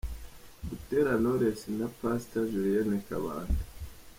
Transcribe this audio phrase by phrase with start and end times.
[0.67, 3.63] Butera Knowless na Pastor Julienne Kabanda.